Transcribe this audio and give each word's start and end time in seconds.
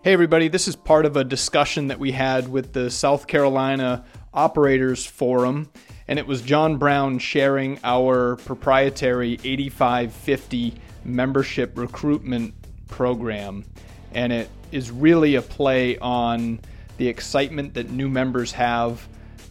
Hey, 0.00 0.12
everybody, 0.12 0.46
this 0.46 0.68
is 0.68 0.76
part 0.76 1.06
of 1.06 1.16
a 1.16 1.24
discussion 1.24 1.88
that 1.88 1.98
we 1.98 2.12
had 2.12 2.46
with 2.46 2.72
the 2.72 2.88
South 2.88 3.26
Carolina 3.26 4.04
Operators 4.32 5.04
Forum, 5.04 5.68
and 6.06 6.20
it 6.20 6.26
was 6.26 6.40
John 6.40 6.76
Brown 6.76 7.18
sharing 7.18 7.80
our 7.82 8.36
proprietary 8.36 9.40
8550 9.42 10.74
membership 11.04 11.76
recruitment 11.76 12.54
program. 12.86 13.64
And 14.12 14.32
it 14.32 14.48
is 14.70 14.92
really 14.92 15.34
a 15.34 15.42
play 15.42 15.98
on 15.98 16.60
the 16.98 17.08
excitement 17.08 17.74
that 17.74 17.90
new 17.90 18.08
members 18.08 18.52
have, 18.52 19.04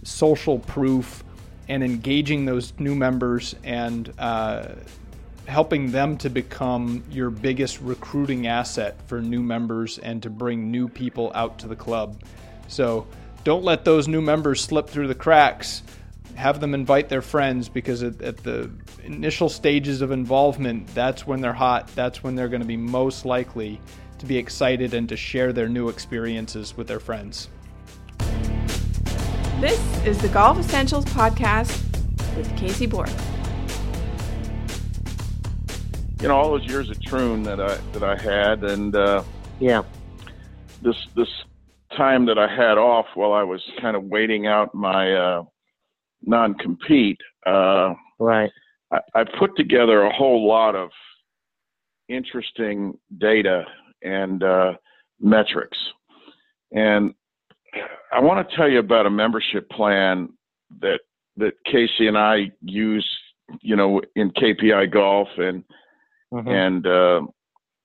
social 0.04 0.59
proof, 0.59 1.25
and 1.68 1.84
engaging 1.84 2.45
those 2.45 2.71
new 2.79 2.95
members 2.95 3.54
and 3.66 4.14
uh, 4.18 4.70
helping 5.48 5.91
them 5.91 6.18
to 6.18 6.29
become 6.29 7.04
your 7.09 7.30
biggest 7.30 7.80
recruiting 7.82 8.48
asset 8.48 9.00
for 9.07 9.21
new 9.21 9.41
members 9.41 9.98
and 9.98 10.21
to 10.21 10.30
bring 10.30 10.70
new 10.70 10.89
people 10.89 11.31
out 11.34 11.58
to 11.59 11.67
the 11.67 11.76
club. 11.76 12.21
So 12.67 13.08
don't 13.45 13.63
let 13.63 13.85
those 13.85 14.09
new 14.09 14.21
members 14.21 14.62
slip 14.62 14.90
through 14.90 15.07
the 15.07 15.16
cracks. 15.16 15.84
Have 16.35 16.59
them 16.59 16.73
invite 16.73 17.07
their 17.07 17.21
friends 17.21 17.70
because 17.70 18.04
at, 18.04 18.21
at 18.21 18.38
the 18.38 18.70
initial 19.04 19.48
stages 19.48 20.02
of 20.02 20.12
involvement, 20.12 20.88
that's 20.94 21.26
when 21.26 21.40
they're 21.40 21.54
hot. 21.54 21.88
That's 21.95 22.21
when 22.21 22.35
they're 22.35 22.49
going 22.49 22.62
to 22.62 22.68
be 22.68 22.77
most 22.77 23.26
likely 23.26 23.79
to 24.20 24.26
be 24.26 24.38
excited 24.38 24.93
and 24.93 25.07
to 25.07 25.16
share 25.16 25.54
their 25.54 25.70
new 25.70 25.88
experiences 25.88 26.76
with 26.76 26.88
their 26.88 26.99
friends. 26.99 27.48
This 29.62 30.05
is 30.05 30.18
the 30.20 30.27
Golf 30.27 30.59
Essentials 30.59 31.05
Podcast 31.05 31.82
with 32.35 32.55
Casey 32.57 32.85
Borg 32.85 33.09
you 36.21 36.27
know 36.27 36.35
all 36.35 36.52
those 36.52 36.66
years 36.66 36.89
at 36.89 37.02
Troon 37.02 37.44
that 37.44 37.59
I 37.59 37.76
that 37.94 38.03
I 38.03 38.16
had, 38.16 38.63
and 38.63 38.95
uh, 38.95 39.23
yeah, 39.59 39.84
this 40.81 40.95
this 41.16 41.30
time 41.95 42.26
that 42.26 42.38
I 42.38 42.48
had 42.48 42.77
off 42.77 43.05
while 43.16 43.34
I 43.34 43.43
was 43.43 43.62
kind 43.79 43.96
of 43.96 44.04
waiting 44.04 44.48
out 44.48 44.73
my 44.73 45.13
uh, 45.13 45.43
non 46.23 46.55
compete. 46.55 47.20
Uh, 47.45 47.93
right. 48.20 48.51
I, 48.91 48.99
I 49.13 49.23
put 49.38 49.55
together 49.55 50.04
a 50.04 50.13
whole 50.13 50.48
lot 50.48 50.76
of 50.76 50.90
interesting 52.10 52.98
data 53.18 53.65
and 54.01 54.43
uh, 54.43 54.73
metrics, 55.20 55.77
and 56.71 57.13
I 58.12 58.21
want 58.21 58.48
to 58.48 58.55
tell 58.55 58.70
you 58.70 58.79
about 58.79 59.05
a 59.05 59.12
membership 59.12 59.70
plan 59.70 60.29
that 60.82 60.99
that 61.38 61.54
Casey 61.65 62.07
and 62.07 62.18
I 62.18 62.51
use, 62.62 63.07
you 63.62 63.76
know, 63.76 64.01
in 64.16 64.31
KPI 64.31 64.91
Golf 64.91 65.28
and 65.38 65.63
mm-hmm. 66.33 66.47
and 66.47 66.88
uh, 66.88 67.22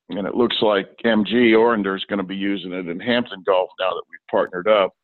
and 0.08 0.26
it 0.26 0.34
looks 0.34 0.56
like 0.60 0.88
MG 1.04 1.52
Orender 1.52 1.96
is 1.96 2.04
going 2.04 2.18
to 2.18 2.24
be 2.24 2.36
using 2.36 2.72
it 2.72 2.88
in 2.88 3.00
Hampton 3.00 3.42
Golf 3.46 3.70
now 3.80 3.90
that 3.90 4.02
we've 4.10 4.20
partnered 4.30 4.68
up. 4.68 4.94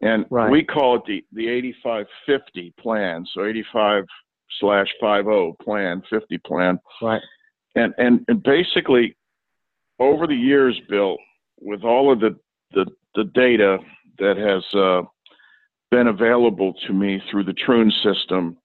And 0.00 0.24
right. 0.30 0.50
we 0.50 0.64
call 0.64 0.96
it 0.96 1.02
the 1.06 1.24
the 1.32 1.48
8550 1.48 2.74
plan. 2.80 3.24
So 3.34 3.44
85 3.44 4.04
slash 4.60 4.88
50 5.00 5.52
plan, 5.62 6.02
50 6.08 6.38
plan. 6.38 6.78
Right. 7.02 7.22
And 7.74 7.94
and 7.98 8.24
and 8.28 8.42
basically, 8.42 9.16
over 9.98 10.26
the 10.26 10.34
years, 10.34 10.80
Bill, 10.88 11.16
with 11.60 11.84
all 11.84 12.12
of 12.12 12.20
the 12.20 12.36
the, 12.72 12.86
the 13.14 13.24
data 13.34 13.78
that 14.18 14.36
has 14.36 14.62
uh, 14.78 15.02
been 15.90 16.08
available 16.08 16.74
to 16.86 16.92
me 16.92 17.20
through 17.30 17.44
the 17.44 17.54
Troon 17.54 17.90
system, 18.02 18.56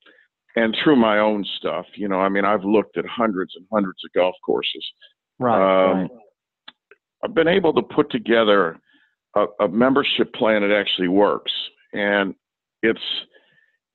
and 0.56 0.76
through 0.84 0.96
my 0.96 1.20
own 1.20 1.46
stuff. 1.58 1.86
You 1.96 2.08
know, 2.08 2.20
I 2.20 2.30
mean, 2.30 2.46
I've 2.46 2.64
looked 2.64 2.98
at 2.98 3.06
hundreds 3.06 3.54
and 3.56 3.66
hundreds 3.72 4.00
of 4.06 4.12
golf 4.14 4.36
courses. 4.46 4.86
Right. 5.40 5.92
Um, 5.92 6.02
right. 6.02 6.12
I've 7.24 7.34
been 7.34 7.48
able 7.48 7.74
to 7.74 7.82
put 7.82 8.12
together 8.12 8.78
a, 9.36 9.46
a, 9.62 9.68
membership 9.68 10.34
plan 10.34 10.62
that 10.62 10.76
actually 10.76 11.08
works, 11.08 11.52
and 11.94 12.36
it's 12.82 13.00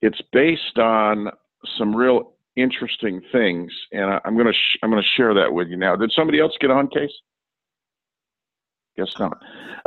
it's 0.01 0.21
based 0.33 0.79
on 0.79 1.29
some 1.77 1.95
real 1.95 2.33
interesting 2.57 3.21
things, 3.31 3.71
and 3.93 4.05
I, 4.05 4.21
am 4.25 4.37
gonna 4.37 4.53
sh- 4.53 4.79
I'm 4.83 4.91
gonna 4.91 5.03
share 5.17 5.35
that 5.35 5.53
with 5.53 5.69
you 5.69 5.77
now. 5.77 5.95
Did 5.95 6.11
somebody 6.17 6.41
else 6.41 6.53
get 6.61 6.71
on, 6.71 6.89
case? 6.89 7.13
Guess 8.97 9.15
not. 9.19 9.39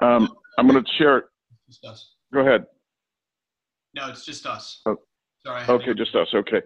Um, 0.02 0.30
I'm 0.58 0.68
gonna 0.68 0.84
share. 0.98 1.26
Just 1.68 1.84
us. 1.84 2.14
Go 2.34 2.42
ahead. 2.42 2.66
No, 3.96 4.08
it's 4.10 4.26
just 4.26 4.46
us. 4.46 4.82
Oh. 4.86 4.98
Sorry. 5.46 5.66
Okay, 5.68 5.94
just 5.96 6.16
us. 6.16 6.28
Okay. 6.34 6.62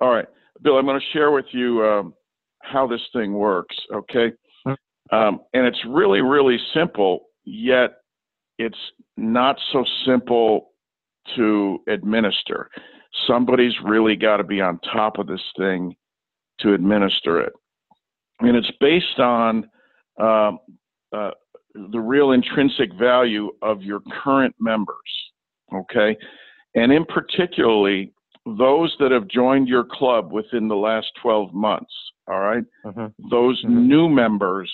All 0.00 0.10
right. 0.10 0.26
Bill, 0.62 0.78
I'm 0.78 0.86
going 0.86 1.00
to 1.00 1.06
share 1.12 1.30
with 1.30 1.46
you 1.52 1.84
um, 1.84 2.14
how 2.62 2.86
this 2.86 3.00
thing 3.12 3.32
works. 3.32 3.76
Okay. 3.92 4.32
Um, 5.10 5.40
and 5.54 5.66
it's 5.66 5.78
really, 5.88 6.20
really 6.20 6.58
simple, 6.74 7.28
yet 7.44 8.02
it's 8.58 8.78
not 9.16 9.56
so 9.72 9.84
simple 10.04 10.72
to 11.36 11.78
administer. 11.88 12.68
Somebody's 13.26 13.72
really 13.82 14.16
got 14.16 14.36
to 14.36 14.44
be 14.44 14.60
on 14.60 14.78
top 14.92 15.18
of 15.18 15.26
this 15.26 15.40
thing 15.56 15.96
to 16.60 16.74
administer 16.74 17.40
it. 17.40 17.52
And 18.40 18.56
it's 18.56 18.70
based 18.80 19.18
on 19.18 19.68
um, 20.20 20.58
uh, 21.16 21.30
the 21.74 22.00
real 22.00 22.32
intrinsic 22.32 22.92
value 22.98 23.50
of 23.62 23.82
your 23.82 24.00
current 24.22 24.54
members. 24.60 24.96
Okay. 25.74 26.16
And 26.74 26.92
in 26.92 27.04
particularly, 27.06 28.12
those 28.56 28.94
that 29.00 29.10
have 29.10 29.28
joined 29.28 29.68
your 29.68 29.84
club 29.84 30.32
within 30.32 30.68
the 30.68 30.76
last 30.76 31.08
12 31.22 31.52
months, 31.52 31.92
all 32.26 32.40
right? 32.40 32.64
uh-huh. 32.84 33.08
those 33.30 33.60
uh-huh. 33.64 33.74
new 33.74 34.08
members 34.08 34.72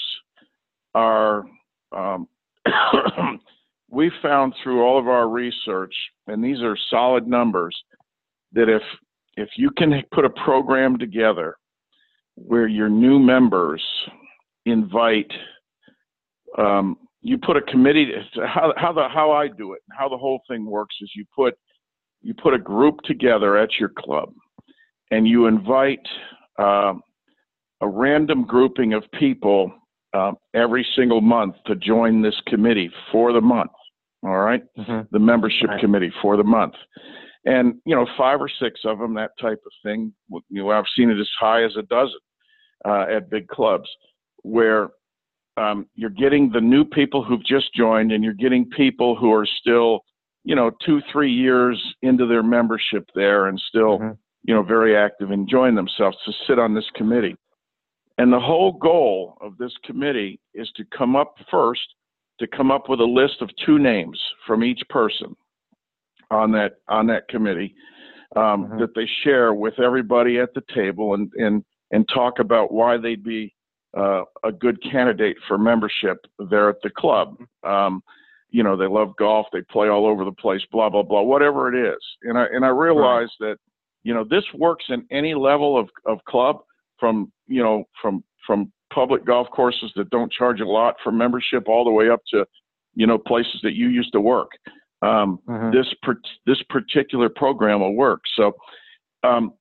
are, 0.95 1.45
um, 1.93 2.29
we 3.91 4.11
found 4.23 4.55
through 4.63 4.83
all 4.83 4.99
of 4.99 5.09
our 5.09 5.29
research, 5.29 5.95
and 6.27 6.43
these 6.43 6.61
are 6.61 6.77
solid 6.91 7.27
numbers, 7.27 7.77
that 8.53 8.69
if 8.69 8.83
if 9.37 9.49
you 9.57 9.71
can 9.77 10.01
put 10.13 10.25
a 10.25 10.31
program 10.31 10.97
together 10.97 11.57
where 12.37 12.69
your 12.69 12.89
new 12.89 13.19
members 13.19 13.83
invite 14.65 15.31
um, 16.57 16.97
you 17.21 17.39
put 17.39 17.57
a 17.57 17.63
committee 17.63 18.13
how 18.47 18.73
how 18.77 18.93
the 18.93 19.09
how 19.09 19.33
I 19.33 19.49
do 19.49 19.73
it 19.73 19.83
how 19.91 20.09
the 20.09 20.17
whole 20.17 20.41
thing 20.49 20.67
works 20.67 20.95
is 21.01 21.11
you 21.15 21.25
put 21.35 21.59
you 22.25 22.35
put 22.35 22.55
a 22.55 22.59
group 22.59 23.01
together 23.05 23.57
at 23.59 23.79
your 23.79 23.91
club 23.91 24.33
and 25.11 25.29
you 25.29 25.47
invite 25.47 26.01
uh, 26.59 26.95
a 27.81 27.89
random 27.89 28.45
grouping 28.45 28.95
of 28.95 29.05
people 29.19 29.71
uh, 30.15 30.33
every 30.55 30.87
single 30.97 31.21
month 31.21 31.55
to 31.67 31.77
join 31.77 32.23
this 32.23 32.35
committee 32.47 32.91
for 33.13 33.33
the 33.33 33.41
month. 33.41 33.71
All 34.23 34.39
right? 34.39 34.63
mm-hmm. 34.79 35.01
the 35.11 35.19
membership 35.19 35.69
right. 35.69 35.81
committee 35.81 36.11
for 36.23 36.39
the 36.39 36.45
month, 36.45 36.73
and 37.45 37.75
you 37.85 37.95
know 37.95 38.07
five 38.17 38.41
or 38.41 38.49
six 38.49 38.81
of 38.87 38.99
them, 38.99 39.13
that 39.15 39.33
type 39.39 39.61
of 39.67 39.73
thing. 39.83 40.15
You 40.31 40.63
know, 40.63 40.71
I've 40.71 40.87
seen 40.97 41.11
it 41.11 41.21
as 41.21 41.29
high 41.39 41.63
as 41.63 41.77
a 41.77 41.83
dozen 41.83 42.21
uh, 42.87 43.05
at 43.15 43.29
big 43.29 43.49
clubs 43.49 43.87
where 44.43 44.89
um, 45.59 45.87
you're 45.95 46.09
getting 46.09 46.51
the 46.51 46.61
new 46.61 46.87
people 46.87 47.23
who've 47.23 47.45
just 47.45 47.75
joined, 47.75 48.13
and 48.13 48.25
you're 48.25 48.33
getting 48.33 48.65
people 48.71 49.15
who 49.15 49.31
are 49.31 49.47
still 49.61 50.01
you 50.45 50.55
know, 50.55 50.71
two, 50.85 51.01
three 51.11 51.33
years 51.33 51.83
into 52.03 52.27
their 52.27 52.43
membership 52.43 53.09
there 53.15 53.47
and 53.47 53.61
still, 53.69 53.99
mm-hmm. 53.99 54.13
you 54.45 54.55
know, 54.55 54.63
very 54.63 54.97
active, 54.97 55.31
enjoying 55.31 55.75
themselves 55.75 56.17
to 56.25 56.33
sit 56.47 56.59
on 56.59 56.75
this 56.75 56.89
committee. 56.95 57.37
And 58.19 58.33
the 58.33 58.41
whole 58.41 58.73
goal 58.73 59.37
of 59.41 59.57
this 59.59 59.73
committee 59.85 60.39
is 60.55 60.71
to 60.77 60.85
come 60.97 61.17
up 61.17 61.35
first, 61.51 61.95
to 62.39 62.47
come 62.47 62.71
up 62.71 62.89
with 62.89 63.01
a 63.01 63.05
list 63.05 63.41
of 63.41 63.51
two 63.65 63.79
names 63.79 64.21
from 64.47 64.63
each 64.63 64.83
person 64.89 65.35
on 66.31 66.53
that 66.53 66.77
on 66.89 67.07
that 67.07 67.29
committee 67.29 67.75
um, 68.37 68.65
mm-hmm. 68.65 68.79
that 68.79 68.95
they 68.95 69.09
share 69.23 69.55
with 69.55 69.79
everybody 69.79 70.39
at 70.39 70.53
the 70.55 70.63
table 70.75 71.15
and 71.15 71.31
and 71.37 71.65
and 71.91 72.09
talk 72.09 72.39
about 72.39 72.73
why 72.73 72.97
they'd 72.97 73.25
be 73.25 73.55
uh, 73.97 74.23
a 74.45 74.51
good 74.53 74.83
candidate 74.83 75.37
for 75.47 75.59
membership 75.59 76.19
there 76.51 76.69
at 76.69 76.81
the 76.83 76.91
club. 76.91 77.37
Um, 77.63 78.03
you 78.55 78.63
know 78.63 78.77
they 78.77 78.87
love 78.87 79.17
golf 79.17 79.47
they 79.53 79.63
play 79.63 79.89
all 79.89 80.07
over 80.07 80.25
the 80.25 80.33
place 80.33 80.63
blah 80.71 80.89
blah 80.89 81.03
blah 81.03 81.21
whatever 81.21 81.75
it 81.75 81.93
is 81.93 81.99
and 82.23 82.39
i 82.39 82.45
and 82.53 82.65
i 82.65 82.69
realize 82.69 83.29
right. 83.41 83.51
that 83.51 83.57
you 84.05 84.15
know 84.15 84.25
this 84.31 84.45
works 84.55 84.85
in 84.91 85.05
any 85.11 85.35
level 85.35 85.77
of 85.77 85.89
of 86.07 86.25
club 86.27 86.59
from 87.01 87.33
you 87.49 87.61
know 87.61 87.83
from 88.01 88.23
from 88.47 88.73
public 88.93 89.27
golf 89.27 89.49
courses 89.51 89.91
that 89.97 90.09
don't 90.11 90.31
charge 90.31 90.61
a 90.61 90.65
lot 90.65 90.95
for 91.03 91.11
membership 91.11 91.65
all 91.67 91.85
the 91.85 91.91
way 91.91 92.09
up 92.09 92.21
to 92.29 92.47
you 92.95 93.09
know 93.09 93.19
places 93.19 93.59
that 93.65 93.75
you 93.75 93.89
used 93.89 94.13
to 94.13 94.21
work 94.21 94.53
um, 95.03 95.41
mm-hmm. 95.49 95.77
this 95.77 95.93
per- 96.03 96.23
this 96.47 96.63
particular 96.71 97.29
program 97.29 97.81
will 97.81 97.97
work 97.97 98.21
so 98.37 98.53
um, 99.25 99.53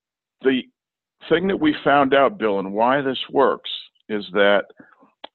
the 0.44 0.62
thing 1.30 1.48
that 1.48 1.60
we 1.60 1.76
found 1.84 2.14
out 2.14 2.38
bill 2.38 2.60
and 2.60 2.72
why 2.72 3.02
this 3.02 3.18
works 3.32 3.72
is 4.08 4.24
that 4.34 4.66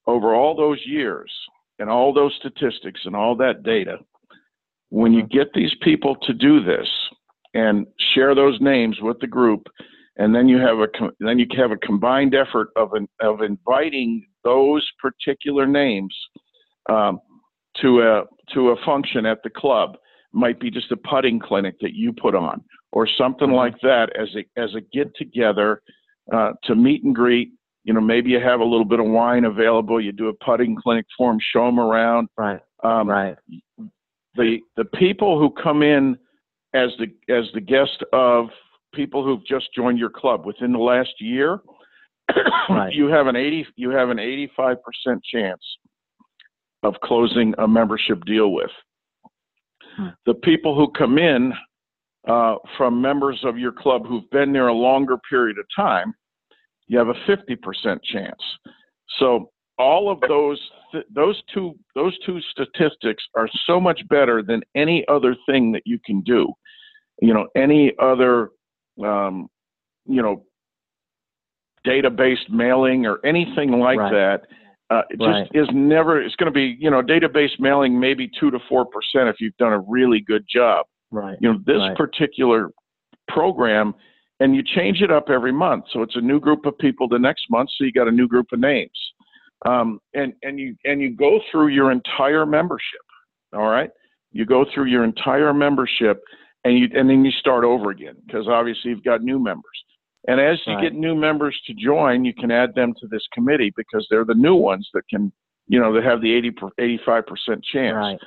over 0.07 0.33
all 0.33 0.55
those 0.55 0.81
years 0.87 1.33
and 1.79 1.89
all 1.89 2.13
those 2.13 2.35
statistics 2.39 3.01
and 3.05 3.15
all 3.15 3.37
that 3.37 3.63
data, 3.63 3.99
when 4.91 5.13
you 5.13 5.23
get 5.23 5.53
these 5.55 5.75
people 5.83 6.17
to 6.23 6.33
do 6.33 6.63
this 6.63 6.89
and 7.55 7.87
share 8.15 8.35
those 8.35 8.61
names 8.61 8.97
with 9.01 9.19
the 9.21 9.27
group, 9.27 9.67
and 10.17 10.35
then 10.35 10.49
you 10.49 10.59
have 10.59 10.79
a 10.79 10.89
then 11.21 11.39
you 11.39 11.47
have 11.57 11.71
a 11.71 11.77
combined 11.77 12.35
effort 12.35 12.69
of 12.77 12.93
an, 12.95 13.09
of 13.21 13.43
inviting 13.43 14.27
those 14.45 14.87
particular 15.01 15.67
names, 15.67 16.15
um, 16.91 17.21
to 17.81 18.03
a 18.03 18.25
to 18.55 18.71
a 18.71 18.85
function 18.85 19.27
at 19.27 19.43
the 19.43 19.51
club. 19.51 19.97
Might 20.33 20.61
be 20.61 20.71
just 20.71 20.93
a 20.93 20.97
putting 20.97 21.39
clinic 21.39 21.77
that 21.81 21.95
you 21.95 22.13
put 22.13 22.35
on, 22.35 22.63
or 22.93 23.07
something 23.07 23.51
like 23.51 23.81
that 23.83 24.11
as 24.19 24.29
a 24.37 24.61
as 24.61 24.75
a 24.75 24.81
get 24.93 25.15
together 25.17 25.83
uh, 26.33 26.53
to 26.65 26.75
meet 26.75 27.05
and 27.05 27.15
greet. 27.15 27.53
You 27.89 27.95
know, 27.95 28.03
maybe 28.03 28.29
you 28.29 28.39
have 28.39 28.61
a 28.61 28.65
little 28.65 28.85
bit 28.85 29.01
of 29.01 29.07
wine 29.07 29.47
available. 29.47 29.99
You 29.99 30.13
do 30.13 30.29
a 30.29 30.35
putting 30.45 30.77
clinic 30.77 31.07
for 31.17 31.33
them, 31.33 31.39
show 31.55 31.65
them 31.65 31.81
around. 31.81 32.29
Right. 32.37 32.61
Um, 32.85 33.09
right. 33.09 33.35
The 34.35 34.59
the 34.77 34.85
people 34.85 35.39
who 35.39 35.49
come 35.63 35.83
in 35.83 36.19
as 36.75 36.91
the 36.99 37.07
as 37.35 37.47
the 37.55 37.63
guest 37.63 38.05
of 38.13 38.49
people 38.95 39.25
who've 39.25 39.45
just 39.47 39.69
joined 39.75 39.99
your 39.99 40.11
club 40.11 40.45
within 40.45 40.71
the 40.71 40.79
last 40.79 41.15
year, 41.19 41.61
Right. 42.69 42.93
you 42.93 43.07
have 43.07 43.27
an 43.27 43.37
eighty 43.37 43.67
you 43.77 43.89
have 43.89 44.11
an 44.11 44.19
eighty 44.19 44.53
five 44.55 44.77
percent 44.83 45.23
chance 45.25 45.63
of 46.83 46.95
closing 47.03 47.55
a 47.57 47.67
membership 47.67 48.23
deal 48.27 48.53
with. 48.53 48.71
Hmm. 49.97 50.09
The 50.27 50.35
people 50.35 50.75
who 50.75 50.93
come 50.93 51.17
in 51.17 51.55
uh, 52.29 52.57
from 52.77 53.01
members 53.01 53.41
of 53.45 53.57
your 53.57 53.73
club 53.73 54.07
who've 54.07 54.29
been 54.31 54.53
there 54.53 54.69
a 54.69 54.75
longer 54.75 55.17
period 55.31 55.57
of 55.59 55.65
time, 55.75 56.13
you 56.89 56.99
have 56.99 57.09
a 57.09 57.15
fifty 57.27 57.55
percent 57.57 58.03
chance. 58.03 58.41
So 59.19 59.51
all 59.79 60.11
of 60.11 60.21
those 60.27 60.61
th- 60.93 61.05
those 61.15 61.41
two 61.53 61.75
those 61.95 62.17
two 62.27 62.41
statistics 62.51 63.23
are 63.37 63.49
so 63.67 63.81
much 63.81 64.01
better 64.09 64.43
than 64.43 64.63
any 64.75 65.05
other 65.09 65.37
thing 65.47 65.73
that 65.73 65.83
you 65.87 65.99
can 66.05 66.21
do. 66.23 66.53
You 67.21 67.35
know, 67.35 67.47
any 67.57 67.93
other 68.01 68.51
um, 69.05 69.49
you 70.07 70.23
know 70.23 70.45
database 71.87 72.49
mailing 72.51 73.07
or 73.07 73.19
anything 73.25 73.73
like 73.79 73.99
Right. 73.99 74.13
that. 74.13 74.41
Uh, 74.91 75.03
it 75.11 75.19
just 75.19 75.29
Right. 75.29 75.49
is 75.53 75.69
never. 75.73 76.21
It's 76.21 76.35
going 76.37 76.51
to 76.53 76.55
be 76.55 76.77
you 76.81 76.91
know 76.91 77.03
database 77.03 77.59
mailing 77.61 77.99
maybe 78.01 78.29
two 78.41 78.51
to 78.51 78.59
four 78.69 78.87
percent 78.87 79.29
if 79.29 79.41
you've 79.41 79.57
done 79.59 79.73
a 79.73 79.81
really 79.81 80.21
good 80.21 80.45
job. 80.49 80.87
Right. 81.11 81.37
You 81.41 81.53
know 81.53 81.59
this 81.67 81.79
Right. 81.79 81.97
particular 81.97 82.71
program, 83.29 83.95
and 84.41 84.55
you 84.55 84.63
change 84.63 85.01
it 85.01 85.11
up 85.11 85.31
every 85.31 85.53
month. 85.53 85.85
So 85.93 86.03
it's 86.03 86.17
a 86.17 86.21
new 86.21 86.41
group 86.41 86.65
of 86.67 86.77
people 86.79 87.09
the 87.09 87.19
next 87.19 87.47
month. 87.51 87.71
So 87.77 87.85
you 87.85 87.93
got 87.93 88.09
a 88.09 88.13
new 88.13 88.29
group 88.29 88.47
of 88.53 88.61
names, 88.61 88.91
um, 89.67 90.01
and 90.15 90.33
and 90.43 90.59
you 90.59 90.77
and 90.85 91.01
you 91.01 91.15
go 91.15 91.41
through 91.51 91.69
your 91.69 91.91
entire 91.91 92.47
membership. 92.47 93.01
All 93.53 93.69
right, 93.69 93.91
you 94.33 94.45
go 94.45 94.65
through 94.75 94.87
your 94.87 95.05
entire 95.05 95.53
membership, 95.53 96.23
and 96.65 96.79
you 96.79 96.89
and 96.95 97.09
then 97.09 97.25
you 97.25 97.33
start 97.33 97.65
over 97.65 97.91
again 97.91 98.15
because 98.27 98.47
obviously 98.49 98.91
you've 98.91 99.05
got 99.05 99.23
new 99.23 99.39
members. 99.39 99.65
And 100.27 100.41
as 100.41 100.61
you 100.67 100.75
Right. 100.75 100.83
get 100.83 100.95
new 100.95 101.15
members 101.15 101.59
to 101.67 101.75
join, 101.75 102.25
you 102.25 102.35
can 102.35 102.51
add 102.51 102.75
them 102.75 102.93
to 103.01 103.07
this 103.07 103.27
committee 103.33 103.73
because 103.77 104.07
they're 104.11 104.27
the 104.27 104.35
new 104.35 104.55
ones 104.55 104.89
that 104.93 105.09
can, 105.09 105.33
you 105.69 105.81
know, 105.81 105.93
that 105.95 106.05
have 106.05 106.21
the 106.21 106.35
80 106.35 106.51
85% 106.79 107.63
chance. 107.65 107.95
Right. 107.95 108.19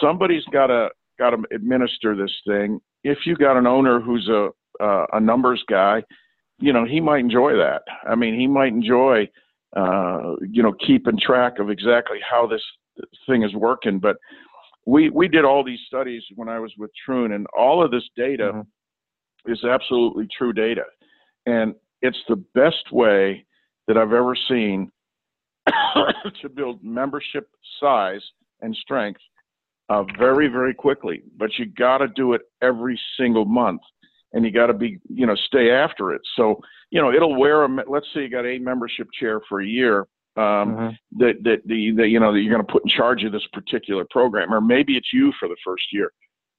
Somebody's 0.00 0.44
got 0.46 0.66
to 0.66 0.90
got 1.18 1.30
to 1.30 1.42
administer 1.52 2.14
this 2.16 2.32
thing. 2.46 2.80
If 3.04 3.26
you 3.26 3.36
got 3.36 3.56
an 3.56 3.66
owner 3.66 4.00
who's 4.00 4.28
a 4.28 4.50
uh, 4.80 5.06
a 5.12 5.20
numbers 5.20 5.62
guy, 5.68 6.02
you 6.58 6.72
know, 6.72 6.84
he 6.84 7.00
might 7.00 7.20
enjoy 7.20 7.56
that. 7.56 7.82
I 8.08 8.14
mean, 8.14 8.38
he 8.38 8.46
might 8.46 8.72
enjoy, 8.72 9.28
uh, 9.76 10.36
you 10.50 10.62
know, 10.62 10.72
keeping 10.86 11.18
track 11.18 11.58
of 11.58 11.70
exactly 11.70 12.18
how 12.28 12.46
this 12.46 12.62
thing 13.26 13.42
is 13.42 13.54
working. 13.54 13.98
But 13.98 14.16
we 14.86 15.10
we 15.10 15.28
did 15.28 15.44
all 15.44 15.64
these 15.64 15.80
studies 15.86 16.22
when 16.36 16.48
I 16.48 16.58
was 16.58 16.72
with 16.78 16.90
Troon, 17.04 17.32
and 17.32 17.46
all 17.56 17.82
of 17.84 17.90
this 17.90 18.08
data 18.16 18.52
Mhm. 18.52 18.66
is 19.46 19.64
absolutely 19.64 20.28
true 20.28 20.52
data, 20.52 20.84
and 21.46 21.74
it's 22.02 22.22
the 22.28 22.36
best 22.54 22.92
way 22.92 23.44
that 23.86 23.96
I've 23.96 24.12
ever 24.12 24.34
seen 24.36 24.90
to 26.42 26.48
build 26.48 26.82
membership 26.84 27.48
size 27.80 28.22
and 28.60 28.74
strength 28.76 29.20
uh, 29.88 30.04
very 30.18 30.48
very 30.48 30.74
quickly. 30.74 31.22
But 31.36 31.58
you 31.58 31.66
got 31.66 31.98
to 31.98 32.08
do 32.08 32.34
it 32.34 32.42
every 32.62 33.00
single 33.16 33.44
month, 33.44 33.80
and 34.34 34.44
you 34.44 34.50
got 34.50 34.66
to 34.66 34.74
be 34.74 34.98
you 35.08 35.26
know 35.26 35.34
stay 35.34 35.70
after 35.70 36.12
it. 36.12 36.20
So 36.36 36.60
you 36.90 37.00
know 37.00 37.10
it'll 37.12 37.36
wear 37.36 37.64
a. 37.64 37.68
Let's 37.88 38.06
say 38.12 38.22
you 38.22 38.28
got 38.28 38.44
a 38.44 38.58
membership 38.58 39.08
chair 39.18 39.40
for 39.48 39.60
a 39.62 39.66
year. 39.66 40.06
Um, 40.36 40.74
Mhm. 40.76 40.96
that 41.18 41.34
that 41.44 41.58
the 41.66 41.92
that 41.92 42.08
you 42.08 42.20
know 42.20 42.32
that 42.32 42.40
you're 42.40 42.52
going 42.52 42.66
to 42.66 42.70
put 42.72 42.82
in 42.84 42.88
charge 42.90 43.22
of 43.24 43.32
this 43.32 43.46
particular 43.52 44.04
program, 44.10 44.52
or 44.52 44.60
maybe 44.60 44.96
it's 44.96 45.12
you 45.12 45.32
for 45.38 45.48
the 45.48 45.56
first 45.64 45.84
year. 45.92 46.12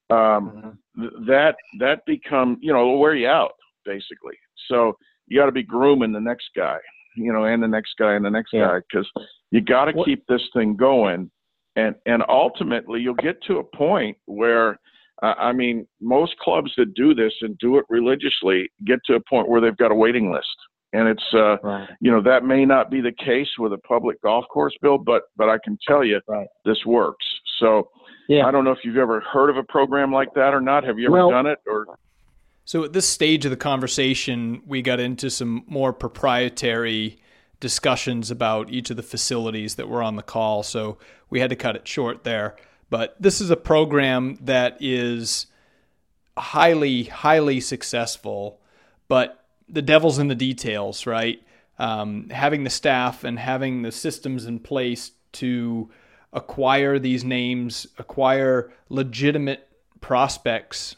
Um, 0.09 0.77
Mhm. 0.95 1.01
th- 1.01 1.27
that 1.27 1.55
that 1.79 2.05
become 2.05 2.57
you 2.61 2.71
know 2.71 2.79
it'll 2.79 2.99
wear 2.99 3.13
you 3.15 3.27
out 3.27 3.53
basically. 3.83 4.37
So 4.67 4.97
you 5.27 5.37
got 5.37 5.45
to 5.47 5.51
be 5.51 5.63
grooming 5.63 6.11
the 6.13 6.21
next 6.21 6.49
guy, 6.55 6.79
you 7.15 7.31
know, 7.33 7.43
and 7.43 7.61
the 7.61 7.67
next 7.67 7.95
guy 7.97 8.13
and 8.13 8.23
the 8.25 8.31
next 8.31 8.53
Yeah. 8.53 8.67
guy 8.67 8.79
because 8.89 9.11
you 9.51 9.61
got 9.61 9.85
to 9.85 10.03
keep 10.05 10.25
this 10.27 10.47
thing 10.53 10.75
going, 10.77 11.29
and 11.75 11.95
and 12.05 12.23
ultimately 12.29 13.01
you'll 13.01 13.15
get 13.15 13.41
to 13.43 13.57
a 13.59 13.63
point 13.63 14.17
where. 14.25 14.79
I 15.21 15.53
mean, 15.53 15.87
most 16.01 16.37
clubs 16.39 16.71
that 16.77 16.93
do 16.93 17.13
this 17.15 17.33
and 17.41 17.57
do 17.57 17.77
it 17.77 17.85
religiously 17.89 18.69
get 18.85 18.99
to 19.05 19.15
a 19.15 19.19
point 19.21 19.47
where 19.47 19.61
they've 19.61 19.77
got 19.77 19.91
a 19.91 19.95
waiting 19.95 20.31
list, 20.31 20.47
and 20.93 21.07
it's 21.07 21.23
uh, 21.33 21.57
Right. 21.63 21.89
you 22.01 22.11
know 22.11 22.21
that 22.21 22.43
may 22.43 22.65
not 22.65 22.91
be 22.91 23.01
the 23.01 23.13
case 23.13 23.47
with 23.57 23.71
a 23.73 23.77
public 23.79 24.21
golf 24.21 24.45
course 24.51 24.73
bill 24.81 24.97
but 24.97 25.23
but 25.37 25.49
i 25.49 25.57
can 25.63 25.77
tell 25.87 26.03
you 26.03 26.19
Right. 26.27 26.47
this 26.65 26.85
works 26.85 27.25
so 27.59 27.89
Yeah. 28.27 28.45
i 28.45 28.51
don't 28.51 28.63
know 28.65 28.71
if 28.71 28.79
you've 28.83 28.97
ever 28.97 29.19
heard 29.21 29.49
of 29.49 29.57
a 29.57 29.63
program 29.63 30.11
like 30.11 30.33
that 30.35 30.53
or 30.53 30.61
not 30.61 30.83
have 30.83 30.99
you 30.99 31.05
ever 31.07 31.13
Well- 31.13 31.31
done 31.31 31.47
it 31.47 31.59
or 31.65 31.85
So 32.65 32.83
at 32.83 32.93
this 32.93 33.07
stage 33.07 33.45
of 33.45 33.51
the 33.51 33.57
conversation, 33.57 34.61
we 34.65 34.81
got 34.81 34.99
into 34.99 35.29
some 35.29 35.63
more 35.67 35.93
proprietary 35.93 37.19
discussions 37.59 38.31
about 38.31 38.69
each 38.71 38.89
of 38.89 38.97
the 38.97 39.03
facilities 39.03 39.75
that 39.75 39.87
were 39.87 40.01
on 40.01 40.15
the 40.15 40.23
call. 40.23 40.63
So 40.63 40.97
we 41.29 41.39
had 41.39 41.51
to 41.51 41.55
cut 41.55 41.75
it 41.75 41.87
short 41.87 42.23
there. 42.23 42.55
But 42.89 43.15
this 43.19 43.41
is 43.41 43.49
a 43.49 43.55
program 43.55 44.37
that 44.41 44.77
is 44.79 45.47
highly, 46.37 47.03
highly 47.03 47.59
successful, 47.59 48.59
but 49.07 49.43
the 49.67 49.81
devil's 49.81 50.19
in 50.19 50.27
the 50.27 50.35
details, 50.35 51.05
right? 51.05 51.41
Um, 51.79 52.29
having 52.29 52.63
the 52.63 52.69
staff 52.69 53.23
and 53.23 53.39
having 53.39 53.81
the 53.81 53.91
systems 53.91 54.45
in 54.45 54.59
place 54.59 55.11
to 55.33 55.89
acquire 56.33 56.99
these 56.99 57.23
names, 57.23 57.87
acquire 57.97 58.71
legitimate 58.89 59.67
prospects 60.01 60.95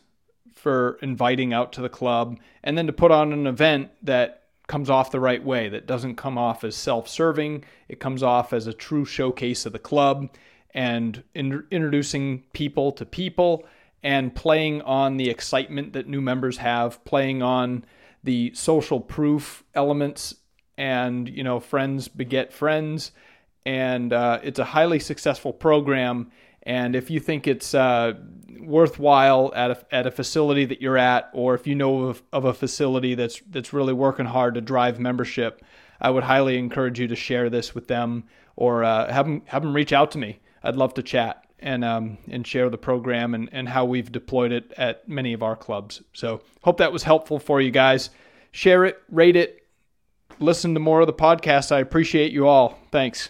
for 0.53 0.97
inviting 1.01 1.53
out 1.53 1.71
to 1.73 1.81
the 1.81 1.89
club, 1.89 2.37
and 2.63 2.77
then 2.77 2.87
to 2.87 2.93
put 2.93 3.11
on 3.11 3.31
an 3.31 3.47
event 3.47 3.89
that 4.03 4.43
comes 4.67 4.89
off 4.89 5.11
the 5.11 5.19
right 5.19 5.43
way, 5.43 5.69
that 5.69 5.87
doesn't 5.87 6.15
come 6.15 6.37
off 6.37 6.63
as 6.63 6.75
self 6.75 7.07
serving. 7.07 7.63
It 7.87 7.99
comes 7.99 8.21
off 8.21 8.51
as 8.51 8.67
a 8.67 8.73
true 8.73 9.05
showcase 9.05 9.65
of 9.65 9.73
the 9.73 9.79
club 9.79 10.29
and 10.73 11.23
in- 11.33 11.65
introducing 11.71 12.43
people 12.53 12.91
to 12.93 13.05
people 13.05 13.65
and 14.03 14.33
playing 14.35 14.81
on 14.83 15.17
the 15.17 15.29
excitement 15.29 15.93
that 15.93 16.07
new 16.07 16.21
members 16.21 16.57
have, 16.57 17.03
playing 17.03 17.41
on 17.41 17.83
the 18.23 18.51
social 18.53 18.99
proof 18.99 19.63
elements 19.73 20.35
and, 20.77 21.27
you 21.27 21.43
know, 21.43 21.59
friends 21.59 22.07
beget 22.07 22.53
friends. 22.53 23.11
And 23.65 24.13
uh, 24.13 24.39
it's 24.43 24.59
a 24.59 24.65
highly 24.65 24.99
successful 24.99 25.51
program. 25.51 26.31
And 26.63 26.95
if 26.95 27.09
you 27.09 27.19
think 27.19 27.47
it's 27.47 27.73
uh, 27.73 28.13
worthwhile 28.59 29.51
at 29.55 29.71
a, 29.71 29.85
at 29.91 30.05
a 30.05 30.11
facility 30.11 30.65
that 30.65 30.81
you're 30.81 30.97
at, 30.97 31.29
or 31.33 31.55
if 31.55 31.65
you 31.65 31.75
know 31.75 32.03
of, 32.03 32.21
of 32.31 32.45
a 32.45 32.53
facility 32.53 33.15
that's 33.15 33.41
that's 33.49 33.73
really 33.73 33.93
working 33.93 34.25
hard 34.25 34.55
to 34.55 34.61
drive 34.61 34.99
membership, 34.99 35.63
I 35.99 36.09
would 36.09 36.23
highly 36.23 36.57
encourage 36.57 36.99
you 36.99 37.07
to 37.07 37.15
share 37.15 37.49
this 37.49 37.73
with 37.73 37.87
them 37.87 38.25
or 38.55 38.83
uh, 38.83 39.11
have 39.11 39.25
them 39.25 39.41
have 39.45 39.63
them 39.63 39.73
reach 39.73 39.93
out 39.93 40.11
to 40.11 40.17
me. 40.17 40.39
I'd 40.67 40.75
love 40.75 40.93
to 40.95 41.03
chat 41.03 41.45
and 41.59 41.83
um, 41.83 42.17
and 42.29 42.45
share 42.45 42.69
the 42.69 42.77
program 42.77 43.33
and, 43.33 43.49
and 43.51 43.69
how 43.69 43.85
we've 43.85 44.11
deployed 44.11 44.51
it 44.51 44.73
at 44.77 45.07
many 45.07 45.33
of 45.33 45.41
our 45.41 45.55
clubs. 45.55 46.01
So 46.13 46.41
hope 46.61 46.77
that 46.77 46.91
was 46.91 47.03
helpful 47.03 47.39
for 47.39 47.61
you 47.61 47.71
guys. 47.71 48.09
Share 48.51 48.85
it, 48.85 49.01
rate 49.09 49.35
it, 49.35 49.65
listen 50.39 50.73
to 50.73 50.79
more 50.79 51.01
of 51.01 51.07
the 51.07 51.13
podcast. 51.13 51.71
I 51.71 51.79
appreciate 51.79 52.31
you 52.31 52.47
all. 52.47 52.77
Thanks. 52.91 53.29